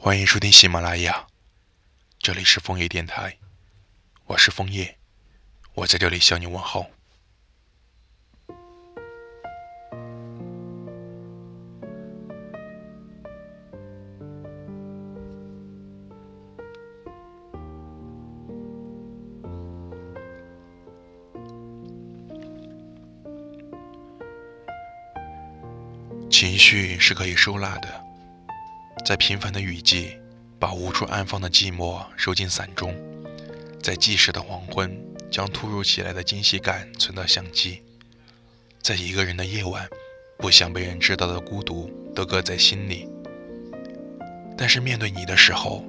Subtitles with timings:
[0.00, 1.26] 欢迎收听喜马拉雅，
[2.20, 3.36] 这里是枫叶电台，
[4.26, 4.96] 我是枫叶，
[5.74, 6.86] 我在这里向你问好。
[26.30, 28.07] 情绪是可以收纳的，
[29.04, 30.16] 在平凡的雨季，
[30.58, 32.94] 把无处安放的寂寞收进伞中，
[33.82, 34.94] 在即时的黄昏，
[35.30, 37.82] 将突如其来的惊喜感存到相机，
[38.82, 39.88] 在一个人的夜晚，
[40.36, 43.08] 不想被人知道的孤独都搁在心里。
[44.56, 45.84] 但是面对你的时候，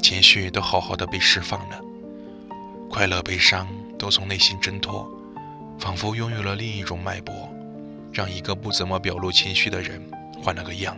[0.00, 1.80] 情绪都好好的被释放了，
[2.88, 3.66] 快乐、悲伤
[3.98, 5.10] 都从内心挣脱，
[5.80, 7.48] 仿佛拥有了另一种脉搏。
[8.12, 9.98] 让一个不怎么表露情绪的人
[10.42, 10.94] 换了个样。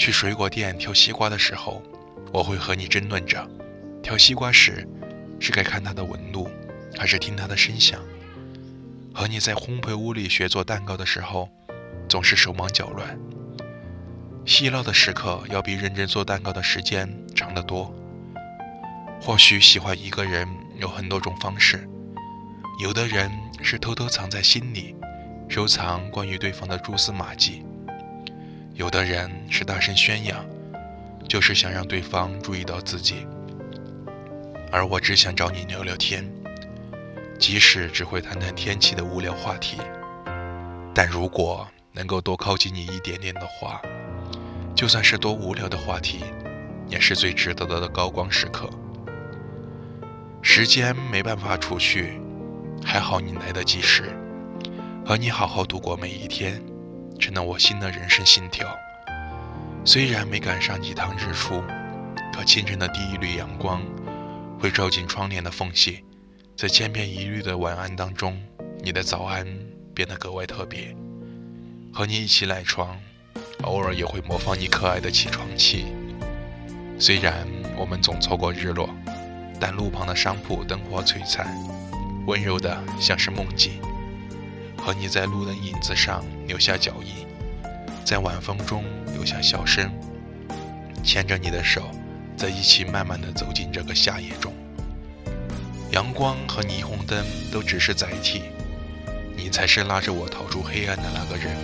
[0.00, 1.82] 去水果店挑西瓜的时候，
[2.32, 3.46] 我会和你争论着：
[4.02, 4.88] 挑西瓜时
[5.38, 6.48] 是该看它的纹路，
[6.96, 8.00] 还是听它的声响？
[9.12, 11.50] 和你在烘焙屋里学做蛋糕的时候，
[12.08, 13.18] 总是手忙脚乱。
[14.46, 17.94] 嬉闹的时刻要比认真做蛋糕的时间长得多。
[19.20, 21.86] 或许喜欢一个人有很多种方式，
[22.82, 23.30] 有的人
[23.62, 24.96] 是偷偷藏在心里。
[25.46, 27.62] 收藏关于对方的蛛丝马迹，
[28.74, 30.44] 有的人是大声宣扬，
[31.28, 33.26] 就是想让对方注意到自己。
[34.72, 36.24] 而我只想找你聊聊天，
[37.38, 39.78] 即使只会谈谈天气的无聊话题，
[40.94, 43.82] 但如果能够多靠近你一点点的话，
[44.74, 46.20] 就算是多无聊的话题，
[46.88, 48.70] 也是最值得的高光时刻。
[50.40, 52.18] 时间没办法储蓄，
[52.82, 54.16] 还好你来得及时。
[55.04, 56.62] 和你好好度过每一天，
[57.20, 58.66] 成了我新的人生信条。
[59.84, 61.62] 虽然没赶上几趟日出，
[62.32, 63.82] 可清晨的第一缕阳光
[64.58, 66.04] 会照进窗帘的缝隙，
[66.56, 68.40] 在千篇一律的晚安当中，
[68.82, 69.46] 你的早安
[69.94, 70.96] 变得格外特别。
[71.92, 72.98] 和你一起赖床，
[73.62, 75.86] 偶尔也会模仿你可爱的起床气。
[76.98, 77.46] 虽然
[77.76, 78.88] 我们总错过日落，
[79.58, 81.46] 但路旁的商铺灯火璀璨，
[82.26, 83.72] 温柔的像是梦境。
[84.82, 87.26] 和你在路灯影子上留下脚印，
[88.04, 89.90] 在晚风中留下笑声，
[91.04, 91.90] 牵着你的手，
[92.36, 94.52] 在一起慢慢的走进这个夏夜中。
[95.92, 98.42] 阳光和霓虹灯都只是载体，
[99.36, 101.56] 你才是拉着我逃出黑暗的那个人。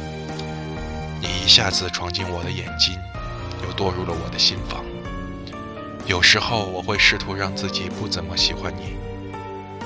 [1.20, 2.98] 你一下子闯进我的眼睛，
[3.62, 4.84] 又堕入了我的心房。
[6.06, 8.96] 有时候我会试图让自己不怎么喜欢你，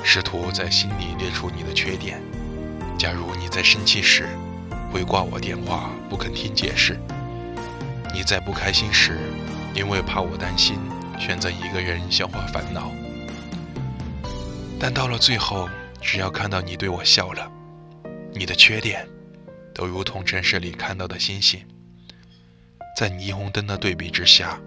[0.03, 2.21] 试图在心里列出你的缺点。
[3.01, 4.29] 假如你在生气时
[4.93, 6.97] 会挂我电话，不肯听解释；
[8.13, 9.17] 你在不开心时，
[9.75, 10.79] 因为怕我担心，
[11.19, 12.93] 选择一个人消化烦恼。
[14.79, 15.67] 但到了最后，
[16.03, 17.51] 只要看到你对我笑了，
[18.35, 19.09] 你的缺点
[19.75, 21.67] 都如同城市里看到的星星，
[22.99, 24.61] 在霓虹灯的对比之下，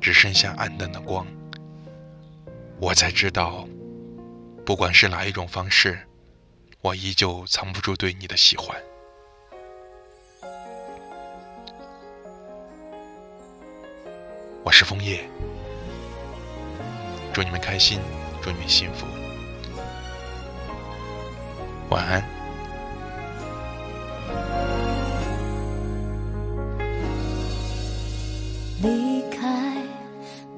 [0.00, 1.26] 只剩下暗淡的光。
[2.80, 3.68] 我才知道，
[4.64, 5.98] 不管是哪一种方式。
[6.88, 8.74] 我依旧藏不住对你的喜欢。
[14.64, 15.28] 我是枫叶，
[17.34, 18.00] 祝你们开心，
[18.40, 19.06] 祝你们幸福，
[21.90, 22.24] 晚安。
[28.80, 29.76] 离开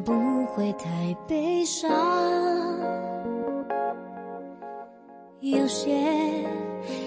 [0.05, 1.91] 不会太悲伤。
[5.41, 5.91] 有些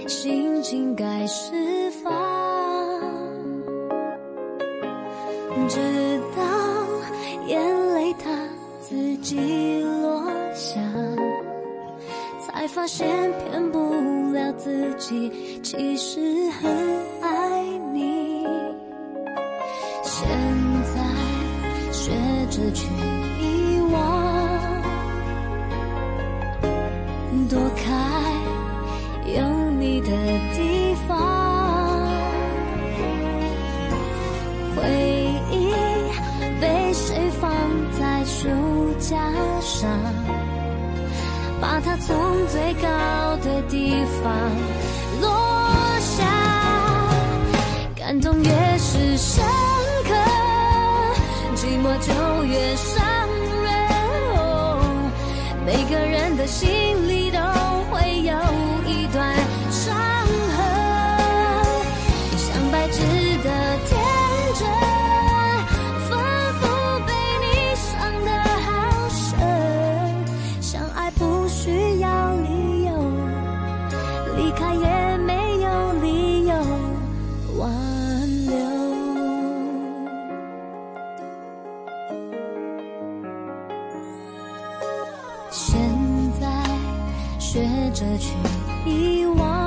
[0.08, 1.54] 心情该释
[2.04, 2.12] 放，
[5.70, 5.80] 直
[6.36, 6.44] 到
[7.46, 8.32] 眼泪它
[8.82, 10.82] 自己落下，
[12.42, 13.08] 才发现
[13.44, 13.94] 骗不
[14.32, 16.72] 了自己，其实很
[17.22, 18.48] 爱你。
[20.02, 20.28] 现
[20.96, 21.04] 在
[21.92, 22.12] 学
[22.50, 22.88] 着去
[23.40, 24.34] 遗忘。
[27.50, 27.92] 躲开
[30.04, 30.10] 的
[30.54, 31.18] 地方，
[34.76, 34.82] 回
[35.52, 35.74] 忆
[36.60, 37.50] 被谁放
[37.98, 38.48] 在书
[39.00, 39.18] 架
[39.62, 39.90] 上，
[41.62, 42.16] 把它从
[42.48, 42.88] 最高
[43.38, 44.34] 的地方
[45.22, 45.30] 落
[46.00, 46.26] 下，
[47.96, 49.44] 感动越是深
[50.04, 50.14] 刻，
[51.56, 53.02] 寂寞就越伤
[53.64, 53.66] 人。
[55.66, 57.13] 每个人的心里。
[87.94, 88.34] 着去
[88.86, 89.63] 遗忘。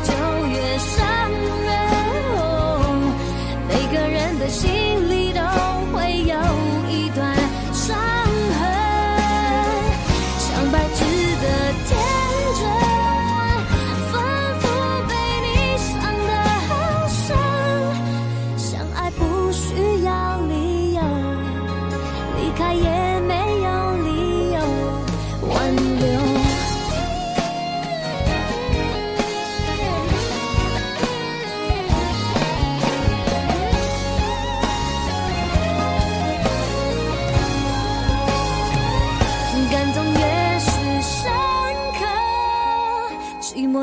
[0.00, 1.17] 就越伤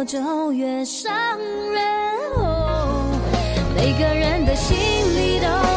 [0.05, 1.11] 就越伤
[1.73, 1.81] 人
[3.75, 5.75] 每个人的心里都